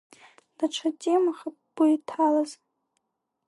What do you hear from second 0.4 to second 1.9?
Даҽа темахап бгәы